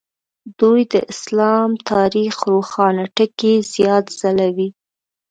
دوی 0.59 0.81
د 0.93 0.95
اسلام 1.13 1.69
تاریخ 1.91 2.33
روښانه 2.51 3.03
ټکي 3.15 3.53
زیات 3.73 4.05
ځلوي. 4.19 4.69